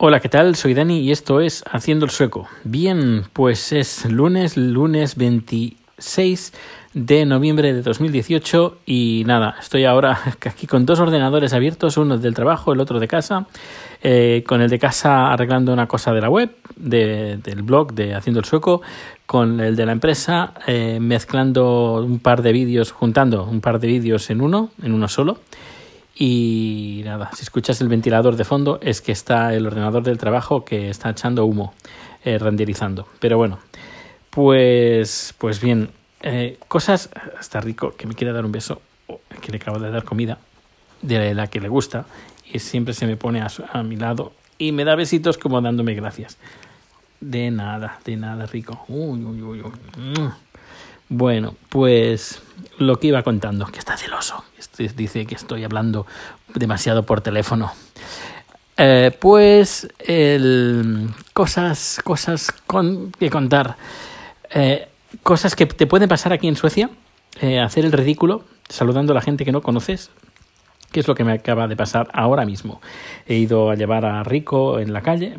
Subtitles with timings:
[0.00, 0.54] Hola, ¿qué tal?
[0.54, 2.46] Soy Dani y esto es Haciendo el Sueco.
[2.62, 6.52] Bien, pues es lunes, lunes 26
[6.94, 12.32] de noviembre de 2018 y nada, estoy ahora aquí con dos ordenadores abiertos, uno del
[12.32, 13.48] trabajo, el otro de casa,
[14.00, 18.14] eh, con el de casa arreglando una cosa de la web, de, del blog de
[18.14, 18.82] Haciendo el Sueco,
[19.26, 23.88] con el de la empresa eh, mezclando un par de vídeos, juntando un par de
[23.88, 25.40] vídeos en uno, en uno solo.
[26.20, 30.64] Y nada, si escuchas el ventilador de fondo es que está el ordenador del trabajo
[30.64, 31.74] que está echando humo,
[32.24, 33.06] eh, renderizando.
[33.20, 33.60] Pero bueno,
[34.30, 35.90] pues, pues bien,
[36.22, 37.10] eh, cosas,
[37.40, 38.82] está rico, que me quiere dar un beso,
[39.40, 40.38] que le acabo de dar comida,
[41.02, 42.04] de la que le gusta,
[42.52, 45.60] y siempre se me pone a, su, a mi lado y me da besitos como
[45.60, 46.36] dándome gracias.
[47.20, 48.84] De nada, de nada, rico.
[48.88, 50.30] Uy, uy, uy, uy.
[51.08, 52.42] Bueno, pues
[52.78, 54.44] lo que iba contando, que está celoso,
[54.96, 56.06] dice que estoy hablando
[56.54, 57.72] demasiado por teléfono.
[58.76, 63.76] Eh, pues el, cosas, cosas con, que contar,
[64.50, 64.88] eh,
[65.22, 66.90] cosas que te pueden pasar aquí en Suecia,
[67.40, 70.10] eh, hacer el ridículo saludando a la gente que no conoces,
[70.92, 72.80] que es lo que me acaba de pasar ahora mismo.
[73.26, 75.34] He ido a llevar a Rico en la calle,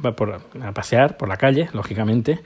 [0.61, 2.41] a pasear por la calle, lógicamente,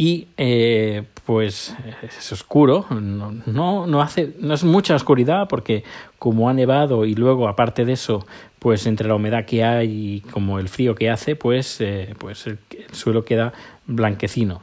[0.00, 5.82] y eh, pues es oscuro, no, no, no, hace, no es mucha oscuridad porque
[6.20, 8.24] como ha nevado y luego aparte de eso,
[8.60, 12.46] pues entre la humedad que hay y como el frío que hace, pues, eh, pues
[12.46, 13.52] el, el, suelo queda
[13.86, 14.62] blanquecino.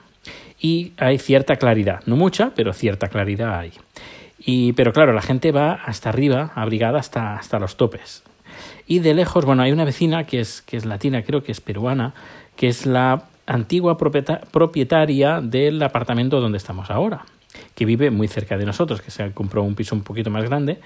[0.57, 3.73] Y hay cierta claridad, no mucha, pero cierta claridad hay.
[4.39, 8.23] Y, pero claro, la gente va hasta arriba, abrigada hasta, hasta los topes.
[8.87, 11.59] Y de lejos, bueno, hay una vecina que es, que es latina, creo que es
[11.59, 12.13] peruana,
[12.55, 17.25] que es la antigua propietaria del apartamento donde estamos ahora,
[17.73, 20.79] que vive muy cerca de nosotros, que se compró un piso un poquito más grande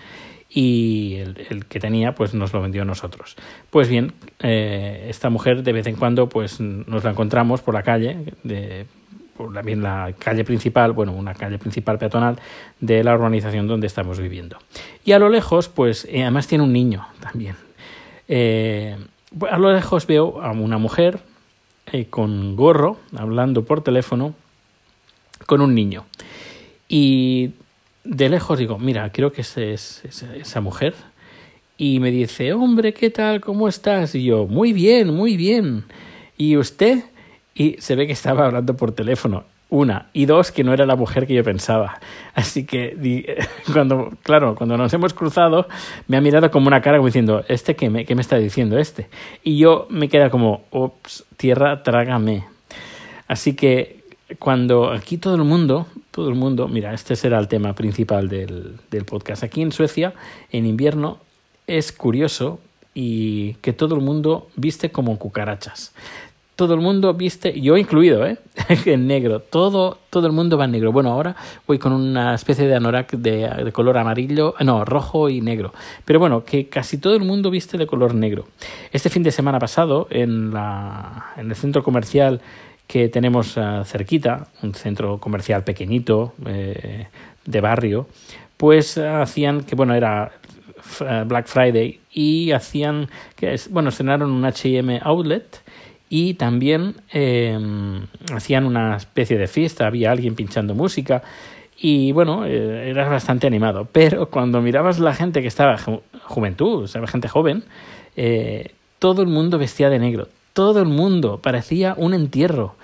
[0.50, 3.36] y el, que tenía pues nos lo vendió a nosotros.
[3.70, 7.84] Pues bien, eh, esta mujer de vez en cuando pues nos la encontramos por la
[7.84, 8.86] calle, de,
[9.38, 12.40] por la, bien la calle principal, bueno, una calle principal peatonal
[12.80, 14.58] de la urbanización donde estamos viviendo.
[15.06, 17.56] Y a lo lejos, pues eh, además tiene un niño también.
[18.28, 18.98] Eh,
[19.50, 21.20] a lo lejos veo a una mujer
[21.92, 24.36] eh, con gorro, hablando por teléfono,
[25.46, 26.06] con un niño.
[26.88, 27.52] Y
[28.04, 30.94] de lejos digo, mira, creo que es, es, es, esa mujer.
[31.78, 33.42] Y me dice, hombre, ¿qué tal?
[33.42, 34.16] ¿Cómo estás?
[34.16, 35.86] Y yo, muy bien, muy bien.
[36.38, 37.04] ¿Y usted?
[37.56, 39.46] Y se ve que estaba hablando por teléfono.
[39.70, 40.08] Una.
[40.14, 42.00] Y dos, que no era la mujer que yo pensaba.
[42.34, 45.68] Así que, cuando, claro, cuando nos hemos cruzado,
[46.08, 48.80] me ha mirado como una cara como diciendo, ¿este qué me, qué me está diciendo
[48.80, 49.10] este?
[49.44, 52.46] Y yo me queda como, ups, tierra, trágame.
[53.28, 54.00] Así que,
[54.40, 58.78] cuando aquí todo el mundo, todo el mundo, mira, este será el tema principal del,
[58.90, 59.44] del podcast.
[59.44, 60.14] Aquí en Suecia,
[60.52, 61.20] en invierno,
[61.68, 62.60] es curioso
[62.96, 65.94] y que todo el mundo viste como cucarachas
[66.60, 68.38] todo el mundo viste, yo incluido, ¿eh?
[68.70, 70.92] En negro, todo, todo el mundo va en negro.
[70.92, 71.36] Bueno, ahora
[71.68, 75.74] voy con una especie de anorak de, color amarillo, no, rojo y negro.
[76.06, 78.48] Pero bueno, que casi todo el mundo viste de color negro.
[78.92, 82.42] Este fin de semana pasado, en, la, en el centro comercial
[82.88, 87.08] que tenemos uh, cerquita, un centro comercial pequeñito, eh,
[87.46, 88.08] de barrio,
[88.58, 90.32] pues hacían, que bueno, era
[91.26, 95.62] Black Friday, y hacían, que bueno, estrenaron un HM Outlet,
[96.10, 97.58] y también eh,
[98.34, 101.22] hacían una especie de fiesta, había alguien pinchando música
[101.82, 106.84] y bueno, eh, era bastante animado, pero cuando mirabas la gente que estaba ju juventud,
[106.84, 107.64] o sea, gente joven,
[108.16, 112.76] eh, todo el mundo vestía de negro, todo el mundo, parecía un entierro.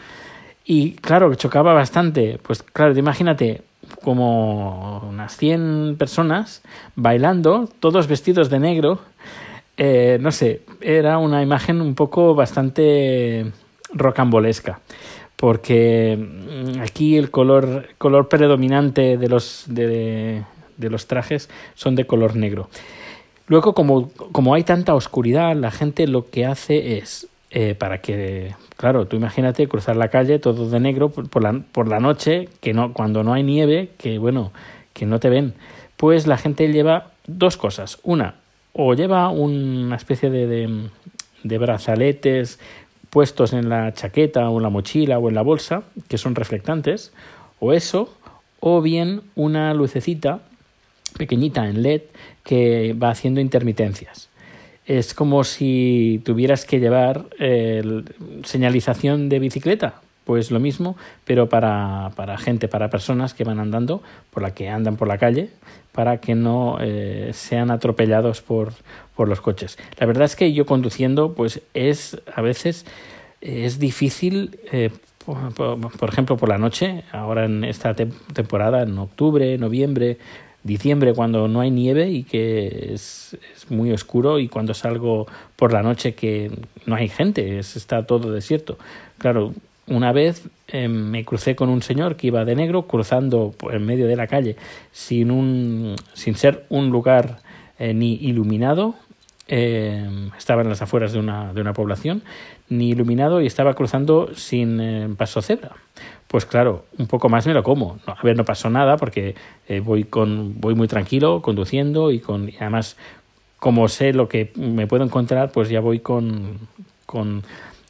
[0.64, 3.62] Y claro, chocaba bastante, pues claro, imagínate
[4.04, 6.64] como unas 100 personas
[6.96, 9.00] bailando, todos vestidos de negro,
[9.78, 13.52] eh, no sé, era una imagen un poco bastante
[13.94, 14.80] rocambolesca,
[15.36, 20.44] porque mm, aquí el color, color predominante de los, de,
[20.78, 22.70] los trajes son de color negro.
[23.48, 28.56] Luego, como, como hay tanta oscuridad, la gente lo que hace es, eh, para que,
[28.78, 32.74] claro, tú imagínate cruzar la calle todo de negro por la, por la noche, que
[32.74, 34.52] no, cuando no hay nieve, que bueno,
[34.94, 35.54] que no te ven,
[35.98, 38.00] pues la gente lleva dos cosas.
[38.04, 38.36] Una,
[38.78, 40.90] o lleva una especie de,
[41.44, 42.60] de, brazaletes
[43.10, 47.14] puestos en la chaqueta o en la mochila o en la bolsa que son reflectantes,
[47.60, 48.14] o eso,
[48.60, 50.42] o bien una lucecita
[51.18, 52.02] pequeñita en LED
[52.44, 54.28] que va haciendo intermitencias.
[54.86, 58.04] Es como si tuvieras que llevar eh,
[58.44, 64.02] señalización de bicicleta, pues lo mismo, pero para, para gente, para personas que van andando,
[64.32, 65.52] por la que andan por la calle,
[65.92, 68.74] para que no eh, sean atropellados por,
[69.16, 69.78] por los coches.
[69.98, 72.86] La verdad es que yo conduciendo, pues es a veces
[73.42, 74.90] es difícil, eh,
[75.26, 80.18] por, ejemplo, por la noche, ahora en esta temporada, en octubre, noviembre,
[80.64, 85.74] diciembre, cuando no hay nieve y que es, es, muy oscuro, y cuando salgo por
[85.74, 86.52] la noche que
[86.86, 88.78] no hay gente, es, está todo desierto.
[89.18, 89.54] Claro,
[89.88, 94.08] una vez eh, me crucé con un señor que iba de negro cruzando en medio
[94.08, 94.56] de la calle
[94.92, 97.38] sin, un, sin ser un lugar
[97.78, 98.96] eh, ni iluminado.
[99.48, 102.24] Eh, estaba en las afueras de una, de una población,
[102.68, 105.72] ni iluminado y estaba cruzando sin paso cebra.
[106.28, 108.00] Pues claro, un poco más me lo como.
[108.08, 109.36] A ver, no pasó nada porque
[109.84, 112.98] voy, con, voy muy tranquilo conduciendo y, con, además,
[113.60, 116.58] como sé lo que me puedo encontrar, pues ya voy con,
[117.06, 117.44] con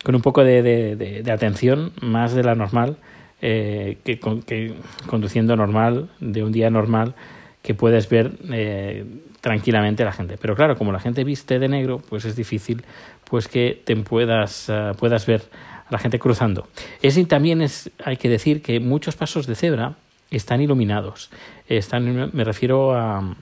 [0.05, 2.97] con un poco de, atención más de la normal,
[3.41, 4.75] eh, que, con, que,
[5.07, 7.15] conduciendo normal, de un día normal,
[7.63, 9.03] que puedes ver eh,
[9.41, 10.37] tranquilamente a la gente.
[10.39, 12.85] Pero claro, como la gente viste de negro, pues es difícil
[13.23, 15.41] pues que te puedas, uh, puedas ver
[15.87, 16.67] a la gente cruzando.
[17.01, 19.95] Ese también es, hay que decir que muchos pasos de cebra
[20.29, 21.31] están iluminados.
[21.67, 23.35] Están, me refiero a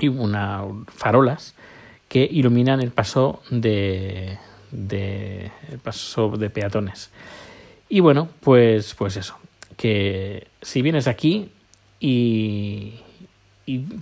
[0.00, 1.54] una farolas
[2.08, 4.38] que iluminan el paso de,
[4.72, 5.50] de
[5.82, 7.10] paso de peatones.
[7.88, 9.36] Y bueno, pues, pues eso,
[9.76, 11.50] que si vienes aquí
[12.00, 12.94] y,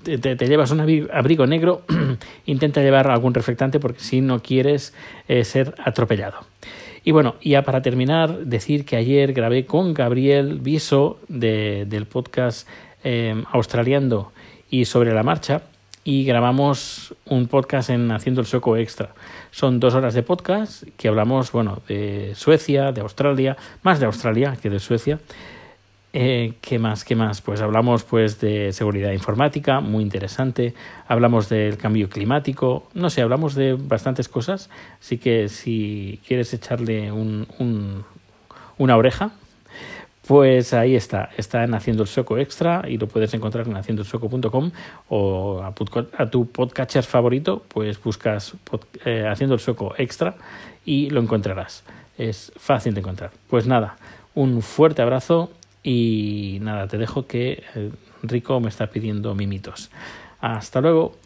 [0.05, 1.82] te, llevas un abrigo negro,
[2.46, 4.94] intenta llevar algún reflectante porque si no quieres
[5.28, 6.38] eh, ser atropellado.
[7.05, 12.69] Y bueno, ya para terminar, decir que ayer grabé con Gabriel Viso de, del podcast
[13.02, 14.32] eh, Australiando
[14.70, 15.62] y sobre la marcha
[16.05, 19.11] y grabamos un podcast en Haciendo el Sueco Extra.
[19.50, 24.56] Son dos horas de podcast que hablamos, bueno, de Suecia, de Australia, más de Australia
[24.61, 25.19] que de Suecia.
[26.12, 27.05] Eh, ¿Qué más?
[27.05, 27.41] ¿Qué más?
[27.41, 30.75] Pues hablamos pues de seguridad informática, muy interesante.
[31.06, 34.70] Hablamos del cambio climático, no sé, hablamos de bastantes cosas.
[35.00, 38.05] Así que si quieres echarle un, un,
[38.79, 39.32] una oreja,
[40.26, 44.70] pues ahí está, está en Haciendo el Sueco Extra y lo puedes encontrar en haciendoelsueco.com
[45.08, 48.55] o a, tu podcatcher favorito, pues buscas
[49.05, 50.37] eh, Haciendo el Sueco Extra
[50.84, 51.84] y lo encontrarás.
[52.19, 53.31] Es fácil de encontrar.
[53.49, 53.96] Pues nada,
[54.34, 55.50] un fuerte abrazo
[55.82, 57.90] y nada, te dejo que eh,
[58.23, 59.90] Rico me está pidiendo mimitos.
[60.40, 61.16] Hasta luego.